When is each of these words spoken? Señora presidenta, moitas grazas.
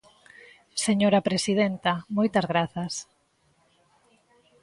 Señora 0.85 1.25
presidenta, 1.27 1.93
moitas 2.17 2.45
grazas. 2.51 2.93